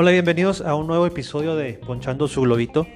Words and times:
Hola, 0.00 0.12
bienvenidos 0.12 0.60
a 0.60 0.74
un 0.74 0.86
nuevo 0.86 1.06
episodio 1.06 1.56
de 1.56 1.74
Ponchando 1.74 2.28
su 2.28 2.42
Globito. 2.42 2.86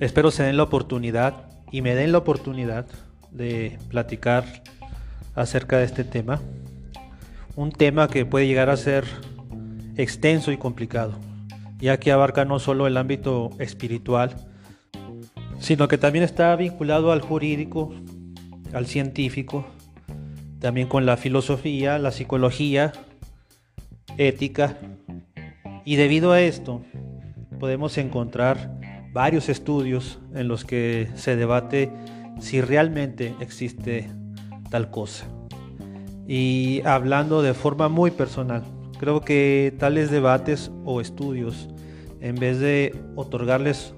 Espero 0.00 0.30
se 0.30 0.42
den 0.42 0.56
la 0.56 0.62
oportunidad 0.62 1.46
y 1.72 1.82
me 1.82 1.94
den 1.94 2.12
la 2.12 2.18
oportunidad 2.18 2.86
de 3.30 3.78
platicar 3.88 4.62
acerca 5.34 5.78
de 5.78 5.84
este 5.84 6.04
tema. 6.04 6.40
Un 7.56 7.72
tema 7.72 8.08
que 8.08 8.26
puede 8.26 8.46
llegar 8.46 8.70
a 8.70 8.76
ser 8.76 9.04
extenso 9.96 10.52
y 10.52 10.56
complicado, 10.56 11.14
ya 11.78 11.98
que 11.98 12.12
abarca 12.12 12.44
no 12.44 12.58
solo 12.58 12.86
el 12.86 12.96
ámbito 12.96 13.50
espiritual, 13.58 14.36
sino 15.58 15.88
que 15.88 15.98
también 15.98 16.24
está 16.24 16.54
vinculado 16.56 17.12
al 17.12 17.20
jurídico, 17.20 17.94
al 18.72 18.86
científico, 18.86 19.66
también 20.64 20.88
con 20.88 21.04
la 21.04 21.18
filosofía, 21.18 21.98
la 21.98 22.10
psicología, 22.10 22.94
ética 24.16 24.78
y 25.84 25.96
debido 25.96 26.32
a 26.32 26.40
esto, 26.40 26.80
podemos 27.60 27.98
encontrar 27.98 28.80
varios 29.12 29.50
estudios 29.50 30.20
en 30.34 30.48
los 30.48 30.64
que 30.64 31.10
se 31.16 31.36
debate 31.36 31.92
si 32.40 32.62
realmente 32.62 33.34
existe 33.40 34.08
tal 34.70 34.90
cosa. 34.90 35.26
Y 36.26 36.80
hablando 36.86 37.42
de 37.42 37.52
forma 37.52 37.90
muy 37.90 38.10
personal, 38.10 38.62
creo 38.98 39.20
que 39.20 39.74
tales 39.78 40.10
debates 40.10 40.70
o 40.86 41.02
estudios, 41.02 41.68
en 42.22 42.36
vez 42.36 42.58
de 42.58 42.98
otorgarles 43.16 43.92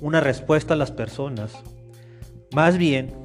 una 0.00 0.20
respuesta 0.20 0.74
a 0.74 0.76
las 0.76 0.92
personas, 0.92 1.52
más 2.54 2.78
bien 2.78 3.21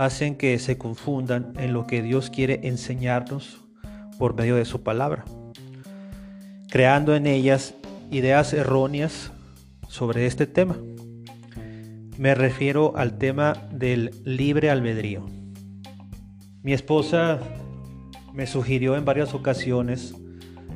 hacen 0.00 0.36
que 0.36 0.58
se 0.58 0.78
confundan 0.78 1.52
en 1.58 1.72
lo 1.72 1.86
que 1.86 2.02
Dios 2.02 2.30
quiere 2.30 2.60
enseñarnos 2.64 3.60
por 4.18 4.34
medio 4.34 4.56
de 4.56 4.64
su 4.64 4.82
palabra 4.82 5.24
creando 6.70 7.16
en 7.16 7.26
ellas 7.26 7.74
ideas 8.10 8.52
erróneas 8.52 9.32
sobre 9.88 10.26
este 10.26 10.46
tema. 10.46 10.76
Me 12.16 12.34
refiero 12.34 12.96
al 12.96 13.18
tema 13.18 13.54
del 13.72 14.12
libre 14.24 14.70
albedrío. 14.70 15.26
Mi 16.62 16.72
esposa 16.72 17.40
me 18.32 18.46
sugirió 18.46 18.96
en 18.96 19.04
varias 19.04 19.34
ocasiones 19.34 20.14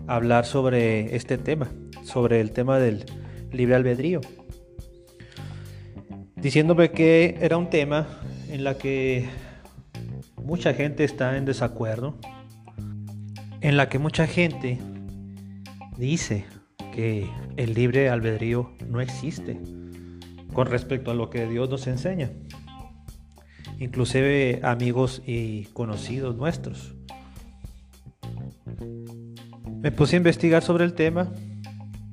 hablar 0.06 0.46
sobre 0.46 1.14
este 1.14 1.38
tema, 1.38 1.68
sobre 2.02 2.40
el 2.40 2.50
tema 2.50 2.78
del 2.78 3.04
libre 3.52 3.76
albedrío, 3.76 4.20
diciéndome 6.34 6.90
que 6.90 7.38
era 7.40 7.56
un 7.56 7.70
tema 7.70 8.23
en 8.54 8.62
la 8.62 8.78
que 8.78 9.26
mucha 10.36 10.74
gente 10.74 11.02
está 11.02 11.36
en 11.36 11.44
desacuerdo, 11.44 12.14
en 13.60 13.76
la 13.76 13.88
que 13.88 13.98
mucha 13.98 14.28
gente 14.28 14.78
dice 15.98 16.44
que 16.92 17.28
el 17.56 17.74
libre 17.74 18.10
albedrío 18.10 18.70
no 18.86 19.00
existe 19.00 19.60
con 20.52 20.68
respecto 20.68 21.10
a 21.10 21.14
lo 21.14 21.30
que 21.30 21.48
Dios 21.48 21.68
nos 21.68 21.88
enseña. 21.88 22.30
Inclusive 23.80 24.60
amigos 24.62 25.20
y 25.26 25.64
conocidos 25.72 26.36
nuestros. 26.36 26.94
Me 29.80 29.90
puse 29.90 30.14
a 30.14 30.18
investigar 30.18 30.62
sobre 30.62 30.84
el 30.84 30.94
tema, 30.94 31.32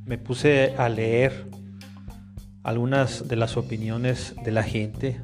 me 0.07 0.17
puse 0.17 0.73
a 0.75 0.89
leer 0.89 1.45
algunas 2.63 3.27
de 3.27 3.35
las 3.35 3.57
opiniones 3.57 4.33
de 4.43 4.51
la 4.51 4.63
gente. 4.63 5.21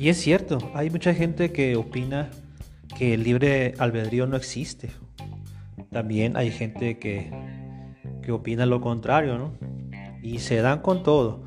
Y 0.00 0.08
es 0.08 0.16
cierto, 0.16 0.58
hay 0.74 0.88
mucha 0.88 1.12
gente 1.12 1.52
que 1.52 1.76
opina 1.76 2.30
que 2.96 3.14
el 3.14 3.22
libre 3.22 3.74
albedrío 3.78 4.26
no 4.26 4.36
existe 4.36 4.88
también 5.90 6.36
hay 6.36 6.50
gente 6.50 6.98
que, 6.98 7.30
que 8.22 8.32
opina 8.32 8.64
lo 8.64 8.80
contrario, 8.80 9.38
¿no? 9.38 9.52
Y 10.22 10.38
se 10.38 10.56
dan 10.62 10.80
con 10.80 11.02
todo. 11.02 11.42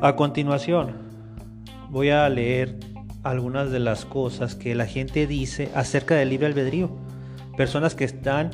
A 0.00 0.14
continuación, 0.16 0.92
voy 1.90 2.10
a 2.10 2.28
leer 2.28 2.78
algunas 3.22 3.70
de 3.70 3.78
las 3.78 4.04
cosas 4.04 4.54
que 4.54 4.74
la 4.74 4.86
gente 4.86 5.26
dice 5.26 5.70
acerca 5.74 6.14
del 6.16 6.28
libre 6.28 6.48
albedrío. 6.48 6.90
Personas 7.56 7.94
que 7.94 8.04
están 8.04 8.50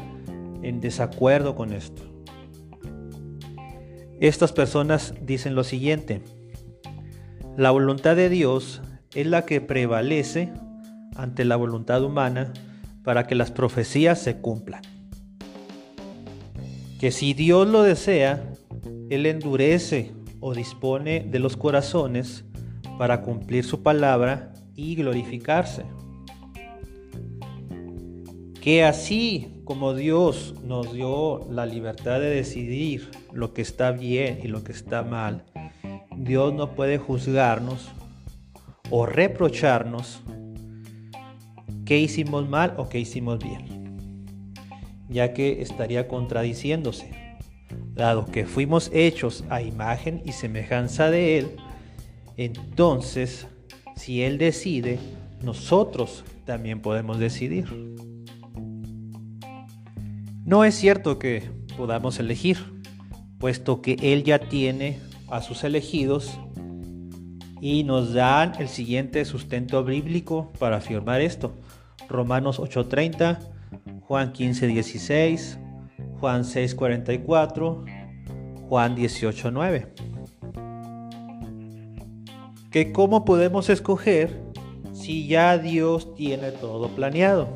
en 0.62 0.80
desacuerdo 0.80 1.56
con 1.56 1.72
esto. 1.72 2.02
Estas 4.20 4.52
personas 4.52 5.14
dicen 5.22 5.54
lo 5.54 5.64
siguiente. 5.64 6.22
La 7.56 7.72
voluntad 7.72 8.16
de 8.16 8.28
Dios 8.28 8.80
es 9.14 9.26
la 9.26 9.44
que 9.44 9.60
prevalece 9.60 10.52
ante 11.16 11.44
la 11.44 11.56
voluntad 11.56 12.02
humana 12.04 12.52
para 13.02 13.26
que 13.26 13.34
las 13.34 13.50
profecías 13.50 14.20
se 14.20 14.36
cumplan. 14.36 14.82
Que 17.00 17.10
si 17.10 17.34
Dios 17.34 17.66
lo 17.66 17.82
desea, 17.82 18.52
Él 19.10 19.26
endurece 19.26 20.12
o 20.38 20.54
dispone 20.54 21.26
de 21.28 21.38
los 21.38 21.56
corazones 21.56 22.44
para 22.98 23.22
cumplir 23.22 23.64
su 23.64 23.82
palabra 23.82 24.52
y 24.76 24.94
glorificarse. 24.94 25.84
Que 28.60 28.84
así 28.84 29.62
como 29.64 29.94
Dios 29.94 30.54
nos 30.64 30.92
dio 30.92 31.46
la 31.50 31.66
libertad 31.66 32.20
de 32.20 32.30
decidir 32.30 33.10
lo 33.32 33.54
que 33.54 33.62
está 33.62 33.90
bien 33.90 34.40
y 34.42 34.48
lo 34.48 34.62
que 34.62 34.72
está 34.72 35.02
mal, 35.02 35.44
Dios 36.22 36.52
no 36.52 36.74
puede 36.74 36.98
juzgarnos 36.98 37.88
o 38.90 39.06
reprocharnos 39.06 40.20
qué 41.86 41.98
hicimos 41.98 42.46
mal 42.46 42.74
o 42.76 42.90
qué 42.90 43.00
hicimos 43.00 43.38
bien, 43.38 43.96
ya 45.08 45.32
que 45.32 45.62
estaría 45.62 46.08
contradiciéndose, 46.08 47.10
dado 47.94 48.26
que 48.26 48.44
fuimos 48.44 48.90
hechos 48.92 49.44
a 49.48 49.62
imagen 49.62 50.20
y 50.26 50.32
semejanza 50.32 51.10
de 51.10 51.38
Él, 51.38 51.56
entonces 52.36 53.46
si 53.96 54.22
Él 54.22 54.36
decide, 54.36 54.98
nosotros 55.42 56.24
también 56.44 56.82
podemos 56.82 57.18
decidir. 57.18 57.96
No 60.44 60.64
es 60.66 60.74
cierto 60.74 61.18
que 61.18 61.50
podamos 61.78 62.18
elegir, 62.18 62.58
puesto 63.38 63.80
que 63.80 63.96
Él 64.02 64.22
ya 64.22 64.38
tiene 64.38 64.98
a 65.30 65.40
sus 65.40 65.64
elegidos 65.64 66.38
y 67.60 67.84
nos 67.84 68.14
dan 68.14 68.54
el 68.58 68.68
siguiente 68.68 69.24
sustento 69.24 69.84
bíblico 69.84 70.50
para 70.58 70.76
afirmar 70.76 71.20
esto. 71.20 71.52
Romanos 72.08 72.58
8:30, 72.58 73.38
Juan 74.00 74.32
15:16, 74.32 75.58
Juan 76.18 76.44
6:44, 76.44 77.84
Juan 78.68 78.96
18:9. 78.96 79.86
Que 82.70 82.92
cómo 82.92 83.24
podemos 83.24 83.68
escoger 83.68 84.40
si 84.92 85.26
ya 85.26 85.58
Dios 85.58 86.14
tiene 86.14 86.52
todo 86.52 86.88
planeado. 86.88 87.48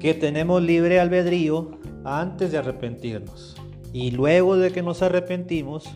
Que 0.00 0.14
tenemos 0.14 0.62
libre 0.62 1.00
albedrío 1.00 1.78
antes 2.04 2.52
de 2.52 2.58
arrepentirnos. 2.58 3.55
Y 3.96 4.10
luego 4.10 4.58
de 4.58 4.72
que 4.72 4.82
nos 4.82 5.00
arrepentimos, 5.00 5.88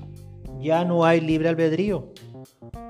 ya 0.59 0.87
no 0.87 1.05
hay 1.05 1.21
libre 1.21 1.51
albedrío 1.51 2.15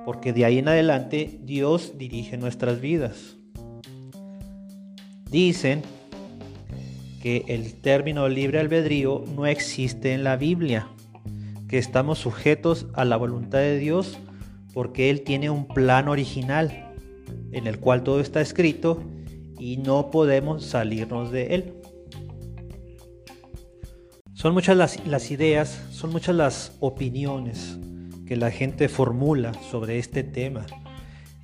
porque 0.04 0.32
de 0.32 0.44
ahí 0.44 0.58
en 0.58 0.68
adelante 0.68 1.40
Dios 1.42 1.94
dirige 1.98 2.36
nuestras 2.36 2.80
vidas. 2.80 3.36
Dicen 5.28 5.82
que 7.20 7.44
el 7.48 7.74
término 7.74 8.28
libre 8.28 8.60
albedrío 8.60 9.24
no 9.34 9.46
existe 9.46 10.12
en 10.12 10.22
la 10.22 10.36
Biblia, 10.36 10.86
que 11.66 11.78
estamos 11.78 12.20
sujetos 12.20 12.86
a 12.94 13.04
la 13.04 13.16
voluntad 13.16 13.58
de 13.58 13.78
Dios 13.78 14.16
porque 14.72 15.10
Él 15.10 15.22
tiene 15.22 15.50
un 15.50 15.66
plan 15.66 16.06
original 16.06 16.92
en 17.50 17.66
el 17.66 17.80
cual 17.80 18.04
todo 18.04 18.20
está 18.20 18.40
escrito 18.40 19.02
y 19.58 19.78
no 19.78 20.12
podemos 20.12 20.66
salirnos 20.66 21.32
de 21.32 21.56
Él. 21.56 21.79
Son 24.40 24.54
muchas 24.54 24.74
las, 24.74 25.30
ideas, 25.30 25.82
son 25.90 26.12
muchas 26.12 26.34
las 26.34 26.74
opiniones 26.80 27.78
que 28.26 28.36
la 28.36 28.50
gente 28.50 28.88
formula 28.88 29.52
sobre 29.70 29.98
este 29.98 30.22
tema. 30.22 30.64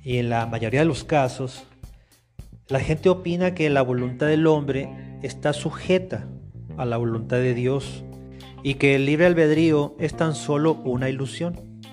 Y 0.03 0.17
en 0.17 0.31
la 0.31 0.47
mayoría 0.47 0.79
de 0.79 0.87
los 0.87 1.03
casos, 1.03 1.65
la 2.69 2.79
gente 2.79 3.09
opina 3.09 3.53
que 3.53 3.69
la 3.69 3.83
voluntad 3.83 4.25
del 4.25 4.47
hombre 4.47 5.19
está 5.21 5.53
sujeta 5.53 6.27
a 6.75 6.85
la 6.85 6.97
voluntad 6.97 7.37
de 7.37 7.53
Dios 7.53 8.03
y 8.63 8.73
que 8.73 8.95
el 8.95 9.05
libre 9.05 9.27
albedrío 9.27 9.95
es 9.99 10.17
tan 10.17 10.33
solo 10.33 10.73
una 10.83 11.07
ilusión. 11.07 11.83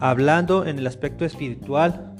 Hablando 0.00 0.66
en 0.66 0.80
el 0.80 0.88
aspecto 0.88 1.26
espiritual, 1.26 2.16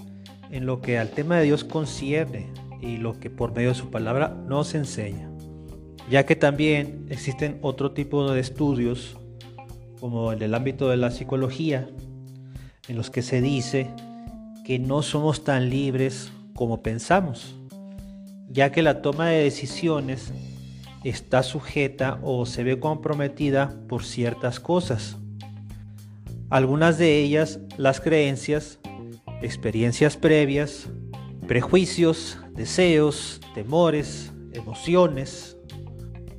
en 0.53 0.67
lo 0.67 0.81
que 0.81 1.01
al 1.01 1.11
tema 1.11 1.39
de 1.39 1.47
Dios 1.47 1.65
concierne 1.65 2.47
y 2.81 2.99
lo 2.99 3.19
que 3.19 3.29
por 3.29 3.53
medio 3.57 3.71
de 3.71 3.75
su 3.75 3.91
palabra 3.91 4.37
nos 4.47 4.77
enseña. 4.77 5.28
Ya 6.11 6.25
que 6.25 6.37
también 6.37 7.07
existen 7.11 7.59
otro 7.61 7.93
tipo 7.93 8.31
de 8.31 8.41
estudios 8.41 9.17
como 10.01 10.33
el 10.33 10.55
ámbito 10.55 10.89
de 10.89 10.97
la 10.97 11.11
psicología, 11.11 11.89
en 12.89 12.97
los 12.97 13.11
que 13.11 13.21
se 13.23 13.43
dice 13.43 13.91
que 14.65 14.79
no 14.79 15.03
somos 15.03 15.45
tan 15.45 15.69
libres 15.69 16.33
como 16.55 16.83
pensamos, 16.83 17.55
ya 18.49 18.73
que 18.73 18.83
la 18.83 19.03
toma 19.03 19.29
de 19.29 19.43
decisiones 19.43 20.33
está 21.05 21.43
sujeta 21.43 22.19
o 22.23 22.47
se 22.47 22.65
ve 22.65 22.81
comprometida 22.81 23.79
por 23.89 24.05
ciertas 24.05 24.61
cosas. 24.61 25.17
Algunas 26.49 26.97
de 26.97 27.19
ellas 27.19 27.61
las 27.77 28.01
creencias, 28.01 28.79
experiencias 29.43 30.17
previas, 30.17 30.89
prejuicios, 31.47 32.39
deseos, 32.55 33.41
temores, 33.55 34.33
emociones, 34.53 35.58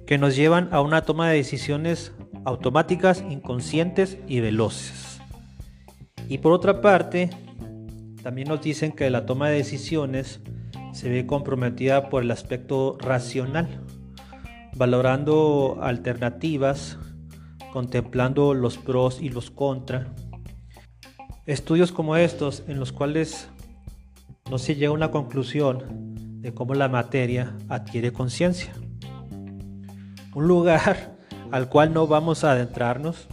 que 0.10 0.18
nos 0.18 0.36
llevan 0.36 0.70
a 0.72 0.82
una 0.82 1.04
toma 1.04 1.30
de 1.30 1.36
decisiones 1.36 2.14
automáticas, 2.44 3.24
inconscientes 3.30 4.18
y 4.28 4.40
veloces. 4.40 5.22
Y 6.28 6.40
por 6.40 6.52
otra 6.52 6.82
parte, 6.82 7.30
también 8.24 8.48
nos 8.48 8.60
dicen 8.60 8.92
que 8.92 9.08
la 9.12 9.28
toma 9.28 9.50
de 9.50 9.58
decisiones 9.58 10.42
se 10.94 11.10
ve 11.10 11.28
comprometida 11.28 12.10
por 12.10 12.24
el 12.24 12.32
aspecto 12.32 12.98
racional, 13.00 13.86
valorando 14.76 15.78
alternativas, 15.80 16.98
contemplando 17.72 18.56
los 18.56 18.80
pros 18.80 19.22
y 19.22 19.30
los 19.30 19.52
contras. 19.52 20.08
Estudios 21.46 21.92
como 21.92 22.16
estos 22.16 22.64
en 22.68 22.80
los 22.80 22.92
cuales 22.92 23.48
no 24.50 24.58
se 24.58 24.74
llega 24.74 24.90
a 24.90 24.94
una 24.94 25.12
conclusión 25.12 26.16
de 26.42 26.52
cómo 26.52 26.74
la 26.74 26.90
materia 26.90 27.56
adquiere 27.68 28.12
conciencia. 28.12 28.74
Un 30.34 30.48
lugar 30.48 31.18
al 31.52 31.70
cual 31.70 31.94
no 31.94 32.08
vamos 32.08 32.44
a 32.44 32.52
adentrarnos, 32.52 33.28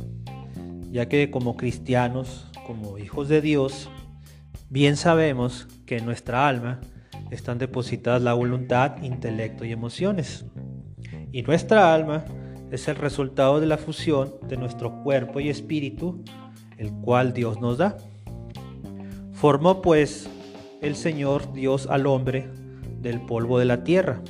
ya 0.91 1.09
que 1.09 1.31
como 1.31 1.57
cristianos, 1.57 2.51
como 2.67 2.99
hijos 2.99 3.29
de 3.29 3.41
Dios, 3.41 3.91
bien 4.71 4.97
sabemos 4.97 5.69
que 5.85 5.99
en 5.99 6.07
nuestra 6.07 6.49
alma 6.49 6.81
están 7.31 7.59
depositadas 7.59 8.23
la 8.23 8.35
voluntad, 8.35 9.03
intelecto 9.03 9.65
y 9.65 9.73
emociones. 9.73 10.47
Y 11.33 11.43
nuestra 11.43 11.93
alma 11.93 12.25
es 12.71 12.89
el 12.89 12.97
resultado 12.97 13.61
de 13.61 13.67
la 13.67 13.79
fusión 13.79 14.35
de 14.49 14.57
nuestro 14.57 15.03
cuerpo 15.03 15.41
y 15.41 15.49
espíritu, 15.49 16.23
el 16.79 16.91
cual 16.93 17.33
Dios 17.33 17.61
nos 17.61 17.79
da. 17.79 17.97
Formó 19.33 19.83
pues 19.83 20.29
el 20.81 20.97
Señor 20.97 21.53
Dios 21.53 21.87
al 21.89 22.07
hombre 22.07 22.49
del 23.01 23.21
polvo 23.21 23.59
de 23.59 23.67
la 23.67 23.85
tierra 23.85 24.23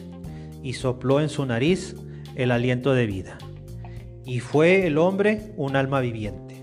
y 0.62 0.74
sopló 0.74 1.20
en 1.20 1.28
su 1.28 1.46
nariz 1.46 1.96
el 2.36 2.50
aliento 2.50 2.92
de 2.92 3.06
vida. 3.06 3.38
Y 4.24 4.40
fue 4.40 4.86
el 4.86 4.98
hombre 4.98 5.52
un 5.56 5.74
alma 5.74 6.00
viviente. 6.00 6.62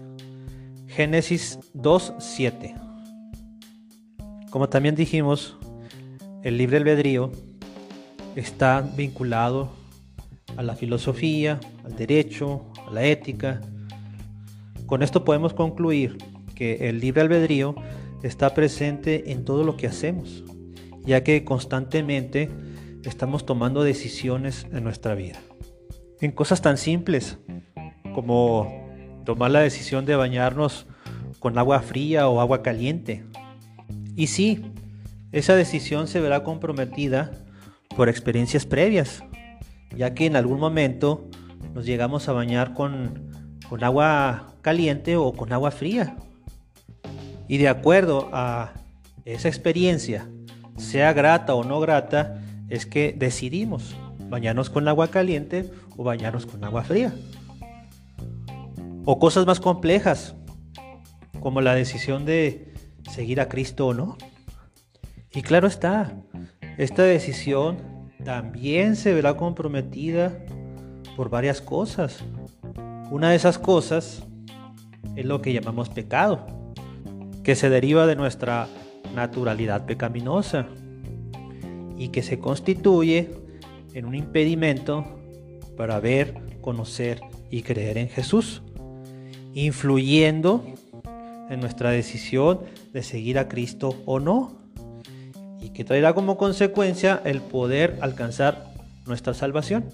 Génesis 0.88 1.60
2.7. 1.74 2.80
Como 4.50 4.70
también 4.70 4.96
dijimos, 4.96 5.58
el 6.44 6.58
libre 6.58 6.78
albedrío 6.78 7.32
está 8.36 8.82
vinculado 8.82 9.72
a 10.56 10.62
la 10.64 10.76
filosofía, 10.76 11.60
al 11.84 11.96
derecho, 11.96 12.66
a 12.88 12.92
la 12.92 13.04
ética. 13.06 13.62
Con 14.86 15.02
esto 15.02 15.24
podemos 15.26 15.54
concluir 15.54 16.18
que 16.54 16.90
el 16.90 17.00
libre 17.00 17.22
albedrío 17.22 17.74
está 18.22 18.54
presente 18.54 19.32
en 19.32 19.44
todo 19.44 19.64
lo 19.64 19.76
que 19.76 19.88
hacemos, 19.88 20.44
ya 21.04 21.24
que 21.24 21.44
constantemente 21.44 22.52
estamos 23.04 23.46
tomando 23.46 23.84
decisiones 23.84 24.68
en 24.72 24.84
nuestra 24.84 25.16
vida 25.16 25.40
en 26.26 26.32
cosas 26.32 26.62
tan 26.62 26.78
simples 26.78 27.38
como 28.14 28.84
tomar 29.26 29.52
la 29.52 29.60
decisión 29.60 30.06
de 30.06 30.16
bañarnos 30.16 30.88
con 31.40 31.58
agua 31.58 31.82
fría 31.82 32.30
o 32.30 32.40
agua 32.40 32.62
caliente. 32.62 33.26
Y 34.16 34.28
sí, 34.28 34.72
esa 35.32 35.56
decisión 35.56 36.08
se 36.08 36.22
verá 36.22 36.44
comprometida 36.44 37.32
por 37.96 38.10
experiencias 38.10 38.66
previas, 38.66 39.24
ya 39.96 40.14
que 40.14 40.26
en 40.26 40.36
algún 40.36 40.60
momento 40.60 41.28
nos 41.74 41.86
llegamos 41.86 42.30
a 42.30 42.34
bañar 42.34 42.74
con, 42.74 43.32
agua 43.82 44.54
caliente 44.62 45.18
o 45.18 45.34
con 45.34 45.52
agua 45.52 45.72
fría. 45.72 46.16
Y 47.48 47.58
de 47.58 47.68
acuerdo 47.68 48.30
a 48.32 48.74
esa 49.26 49.48
experiencia, 49.48 50.30
sea 50.78 51.12
grata 51.14 51.56
o 51.56 51.64
no 51.64 51.80
grata, 51.80 52.42
es 52.70 52.86
que 52.86 53.16
decidimos 53.18 53.96
bañarnos 54.30 54.70
con 54.70 54.88
agua 54.88 55.10
caliente 55.10 55.70
o 55.98 56.04
bañarnos 56.04 56.46
con 56.46 56.64
agua 56.64 56.84
fría. 56.84 57.14
O 59.06 59.20
cosas 59.20 59.46
más 59.46 59.60
complejas, 59.60 60.36
como 61.40 61.62
la 61.62 61.76
decisión 61.76 62.26
de 62.26 62.74
seguir 63.12 63.42
a 63.42 63.50
Cristo 63.50 63.88
o 63.88 63.94
no. 63.94 64.18
Y 65.34 65.42
claro 65.42 65.68
está, 65.68 66.16
esta 66.78 67.04
decisión 67.04 67.78
también 68.24 68.96
se 68.96 69.14
verá 69.14 69.36
comprometida 69.36 70.38
por 71.16 71.30
varias 71.30 71.62
cosas. 71.62 72.24
Una 73.12 73.30
de 73.30 73.36
esas 73.36 73.60
cosas 73.60 74.24
es 75.16 75.26
lo 75.26 75.42
que 75.42 75.54
llamamos 75.54 75.90
pecado, 75.90 76.46
que 77.44 77.56
se 77.56 77.70
deriva 77.70 78.08
de 78.08 78.16
nuestra 78.16 78.68
naturalidad 79.14 79.86
pecaminosa 79.86 80.68
y 81.98 82.10
que 82.10 82.24
se 82.24 82.40
constituye 82.40 83.30
en 83.94 84.06
un 84.06 84.16
impedimento 84.16 85.20
para 85.76 86.00
ver, 86.00 86.36
conocer 86.62 87.22
y 87.50 87.62
creer 87.62 87.98
en 87.98 88.10
Jesús, 88.10 88.62
influyendo 89.54 90.64
en 91.50 91.60
nuestra 91.60 91.92
decisión 91.92 92.62
de 92.92 93.04
seguir 93.04 93.38
a 93.38 93.48
Cristo 93.48 93.96
o 94.06 94.20
no, 94.20 94.64
y 95.62 95.70
que 95.70 95.84
traerá 95.84 96.14
como 96.14 96.38
consecuencia 96.38 97.22
el 97.24 97.42
poder 97.42 97.98
alcanzar 98.02 98.74
nuestra 99.06 99.34
salvación. 99.34 99.86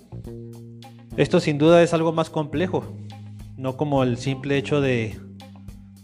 Esto 1.18 1.40
sin 1.40 1.58
duda 1.58 1.84
es 1.84 1.94
algo 1.94 2.12
más 2.12 2.30
complejo, 2.30 2.84
no 3.58 3.78
como 3.78 4.04
el 4.04 4.18
simple 4.18 4.58
hecho 4.58 4.82
de 4.82 5.20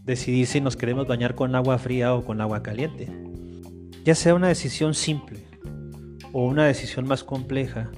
decidir 0.04 0.46
si 0.46 0.62
nos 0.62 0.76
queremos 0.76 1.08
bañar 1.08 1.36
con 1.36 1.56
agua 1.56 1.78
fría 1.80 2.14
o 2.14 2.24
con 2.24 2.42
agua 2.42 2.62
caliente. 2.62 3.10
Ya 4.04 4.14
sea 4.14 4.36
una 4.36 4.50
decisión 4.50 4.94
simple 4.94 5.40
o 6.32 6.46
una 6.46 6.66
decisión 6.66 7.08
más 7.08 7.24
compleja, 7.24 7.92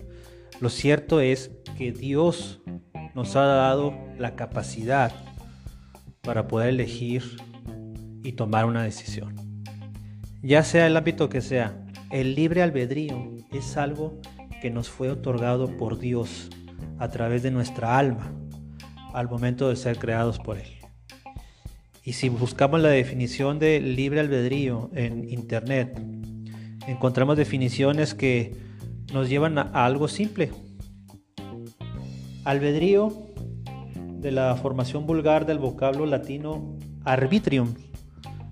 lo 0.61 0.69
cierto 0.69 1.19
es 1.19 1.51
que 1.77 1.91
Dios 1.91 2.61
nos 3.13 3.35
ha 3.35 3.43
dado 3.43 3.93
la 4.17 4.35
capacidad 4.35 5.11
para 6.21 6.47
poder 6.47 6.69
elegir 6.69 7.23
y 8.23 8.33
tomar 8.33 8.65
una 8.65 8.83
decisión. 8.83 9.35
Ya 10.41 10.63
sea 10.63 10.87
el 10.87 10.97
ámbito 10.97 11.29
que 11.29 11.41
sea, 11.41 11.85
el 12.11 12.35
libre 12.35 12.63
albedrío 12.63 13.35
es 13.51 13.77
algo 13.77 14.19
que 14.61 14.69
nos 14.69 14.89
fue 14.89 15.09
otorgado 15.09 15.77
por 15.77 15.99
Dios 15.99 16.49
a 16.99 17.09
través 17.09 17.43
de 17.43 17.51
nuestra 17.51 17.97
alma 17.97 18.33
al 19.13 19.29
momento 19.29 19.69
de 19.69 19.75
ser 19.75 19.97
creados 19.97 20.39
por 20.39 20.57
Él. 20.57 20.67
Y 22.03 22.13
si 22.13 22.29
buscamos 22.29 22.79
la 22.79 22.89
definición 22.89 23.59
de 23.59 23.81
libre 23.81 24.19
albedrío 24.19 24.89
en 24.93 25.29
Internet, 25.29 25.99
encontramos 26.87 27.35
definiciones 27.37 28.13
que 28.13 28.55
nos 29.13 29.29
llevan 29.29 29.57
a, 29.57 29.63
algo 29.85 30.07
simple. 30.07 30.51
Albedrío 32.47 33.11
de 34.21 34.31
la 34.31 34.55
formación 34.55 35.05
vulgar 35.05 35.45
del 35.45 35.59
vocablo 35.59 36.05
latino 36.05 36.77
arbitrium, 37.03 37.73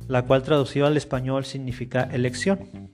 la 0.10 0.26
cual 0.26 0.44
traducido 0.44 0.86
al 0.86 0.98
español 0.98 1.46
significa 1.46 2.02
elección. 2.12 2.92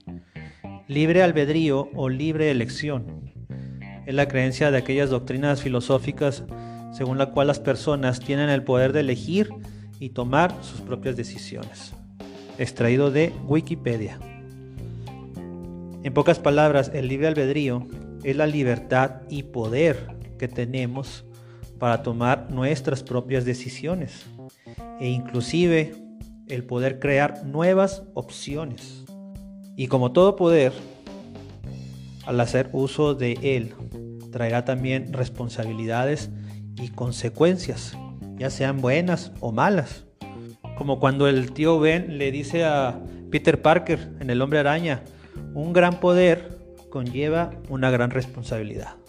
Libre 0.86 1.24
albedrío 1.24 1.88
o 1.96 2.08
libre 2.08 2.52
elección 2.52 3.32
es 4.06 4.14
la 4.14 4.28
creencia 4.28 4.70
de 4.70 4.78
aquellas 4.78 5.10
doctrinas 5.10 5.60
filosóficas 5.60 6.44
según 6.92 7.18
la 7.18 7.32
cual 7.32 7.48
las 7.48 7.58
personas 7.58 8.20
tienen 8.20 8.48
el 8.48 8.62
poder 8.62 8.92
de 8.92 9.00
elegir 9.00 9.50
y 9.98 10.10
tomar 10.10 10.54
sus 10.62 10.82
propias 10.82 11.16
decisiones. 11.16 11.94
Extraído 12.58 13.10
de 13.10 13.32
Wikipedia. 13.48 14.20
En 16.04 16.14
pocas 16.14 16.38
palabras, 16.38 16.92
el 16.94 17.08
libre 17.08 17.26
albedrío 17.26 17.88
es 18.22 18.36
la 18.36 18.46
libertad 18.46 19.22
y 19.28 19.42
poder 19.42 20.21
que 20.42 20.48
tenemos 20.48 21.24
para 21.78 22.02
tomar 22.02 22.50
nuestras 22.50 23.04
propias 23.04 23.44
decisiones 23.44 24.26
e 24.98 25.08
inclusive 25.08 25.94
el 26.48 26.64
poder 26.64 26.98
crear 26.98 27.44
nuevas 27.44 28.02
opciones. 28.14 29.04
Y 29.76 29.86
como 29.86 30.10
todo 30.10 30.34
poder, 30.34 30.72
al 32.26 32.40
hacer 32.40 32.70
uso 32.72 33.14
de 33.14 33.38
él, 33.40 33.72
traerá 34.32 34.64
también 34.64 35.12
responsabilidades 35.12 36.28
y 36.74 36.88
consecuencias, 36.88 37.96
ya 38.36 38.50
sean 38.50 38.80
buenas 38.80 39.30
o 39.38 39.52
malas. 39.52 40.06
Como 40.76 40.98
cuando 40.98 41.28
el 41.28 41.52
tío 41.52 41.78
Ben 41.78 42.18
le 42.18 42.32
dice 42.32 42.64
a 42.64 43.00
Peter 43.30 43.62
Parker 43.62 44.10
en 44.18 44.28
El 44.28 44.42
hombre 44.42 44.58
araña, 44.58 45.04
un 45.54 45.72
gran 45.72 46.00
poder 46.00 46.58
conlleva 46.90 47.52
una 47.68 47.92
gran 47.92 48.10
responsabilidad. 48.10 49.01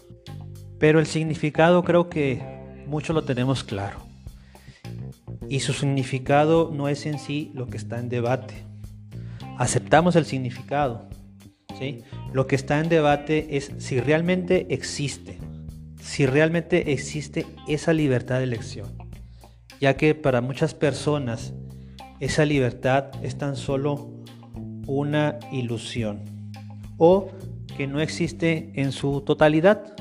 Pero 0.83 0.99
el 0.99 1.05
significado 1.05 1.81
creo 1.85 2.09
que 2.09 2.43
mucho 2.87 3.13
lo 3.13 3.23
tenemos 3.23 3.63
claro. 3.63 3.99
Y 5.47 5.61
su 5.61 5.71
significado 5.71 6.71
no 6.73 6.89
es 6.89 7.05
en 7.05 7.19
sí 7.19 7.51
lo 7.53 7.67
que 7.67 7.77
está 7.77 7.99
en 7.99 8.09
debate. 8.09 8.65
aceptamos 9.57 10.17
el 10.17 10.25
significado. 10.25 11.07
¿sí? 11.79 12.03
Lo 12.33 12.47
que 12.47 12.57
está 12.57 12.81
en 12.81 12.89
debate 12.89 13.55
es 13.55 13.71
si 13.77 14.01
realmente 14.01 14.67
existe, 14.73 15.37
si 16.01 16.25
realmente 16.25 16.91
existe 16.91 17.45
esa 17.65 17.93
libertad 17.93 18.39
de 18.39 18.43
elección, 18.43 18.91
ya 19.79 19.95
que 19.95 20.15
para 20.15 20.41
muchas 20.41 20.73
personas 20.73 21.53
esa 22.19 22.43
libertad 22.43 23.05
es 23.23 23.37
tan 23.37 23.55
solo 23.55 24.11
una 24.85 25.39
ilusión 25.49 26.25
o 26.97 27.29
que 27.77 27.87
no 27.87 28.01
existe 28.01 28.73
en 28.75 28.91
su 28.91 29.21
totalidad. 29.21 29.95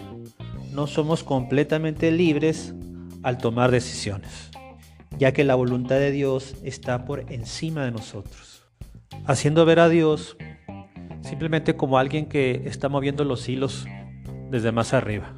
No 0.72 0.86
somos 0.86 1.22
completamente 1.22 2.10
libres 2.10 2.74
al 3.22 3.36
tomar 3.36 3.70
decisiones, 3.70 4.50
ya 5.18 5.32
que 5.32 5.44
la 5.44 5.54
voluntad 5.54 5.96
de 5.96 6.10
Dios 6.10 6.54
está 6.64 7.04
por 7.04 7.30
encima 7.30 7.84
de 7.84 7.90
nosotros, 7.90 8.62
haciendo 9.26 9.66
ver 9.66 9.80
a 9.80 9.90
Dios 9.90 10.36
simplemente 11.20 11.76
como 11.76 11.98
alguien 11.98 12.26
que 12.26 12.62
está 12.64 12.88
moviendo 12.88 13.24
los 13.24 13.48
hilos 13.48 13.86
desde 14.50 14.72
más 14.72 14.94
arriba. 14.94 15.34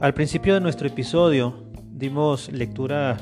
Al 0.00 0.14
principio 0.14 0.54
de 0.54 0.60
nuestro 0.60 0.88
episodio 0.88 1.70
dimos 1.92 2.50
lectura 2.50 3.18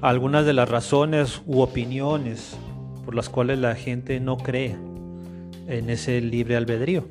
a 0.00 0.08
algunas 0.08 0.46
de 0.46 0.54
las 0.54 0.68
razones 0.68 1.42
u 1.46 1.60
opiniones 1.60 2.56
por 3.04 3.14
las 3.14 3.28
cuales 3.28 3.58
la 3.58 3.74
gente 3.74 4.18
no 4.20 4.38
cree 4.38 4.76
en 5.66 5.90
ese 5.90 6.20
libre 6.20 6.56
albedrío. 6.56 7.06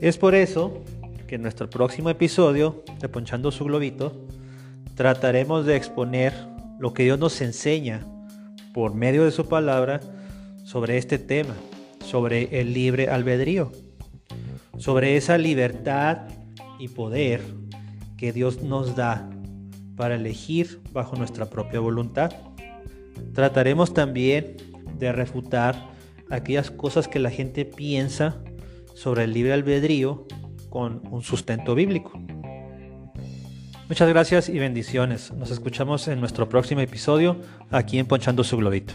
Es 0.00 0.18
por 0.18 0.34
eso 0.34 0.82
que 1.32 1.36
en 1.36 1.42
nuestro 1.42 1.70
próximo 1.70 2.10
episodio 2.10 2.84
de 3.00 3.08
Ponchando 3.08 3.50
su 3.52 3.64
Globito 3.64 4.26
trataremos 4.96 5.64
de 5.64 5.76
exponer 5.76 6.34
lo 6.78 6.92
que 6.92 7.04
Dios 7.04 7.18
nos 7.18 7.40
enseña 7.40 8.06
por 8.74 8.94
medio 8.94 9.24
de 9.24 9.30
su 9.30 9.48
palabra 9.48 10.02
sobre 10.62 10.98
este 10.98 11.18
tema, 11.18 11.54
sobre 12.04 12.60
el 12.60 12.74
libre 12.74 13.08
albedrío, 13.08 13.72
sobre 14.76 15.16
esa 15.16 15.38
libertad 15.38 16.18
y 16.78 16.88
poder 16.88 17.40
que 18.18 18.34
Dios 18.34 18.62
nos 18.62 18.94
da 18.94 19.30
para 19.96 20.16
elegir 20.16 20.82
bajo 20.92 21.16
nuestra 21.16 21.48
propia 21.48 21.80
voluntad. 21.80 22.30
Trataremos 23.32 23.94
también 23.94 24.58
de 24.98 25.12
refutar 25.12 25.92
aquellas 26.28 26.70
cosas 26.70 27.08
que 27.08 27.20
la 27.20 27.30
gente 27.30 27.64
piensa 27.64 28.36
sobre 28.94 29.24
el 29.24 29.32
libre 29.32 29.54
albedrío 29.54 30.26
con 30.72 31.02
un 31.10 31.22
sustento 31.22 31.74
bíblico. 31.74 32.18
Muchas 33.88 34.08
gracias 34.08 34.48
y 34.48 34.58
bendiciones. 34.58 35.30
Nos 35.32 35.50
escuchamos 35.50 36.08
en 36.08 36.18
nuestro 36.18 36.48
próximo 36.48 36.80
episodio 36.80 37.36
aquí 37.70 37.98
en 37.98 38.06
Ponchando 38.06 38.42
su 38.42 38.56
Globito. 38.56 38.94